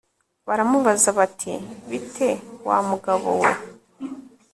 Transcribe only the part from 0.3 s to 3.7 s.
baramubaza bati bite wa mugabo bo we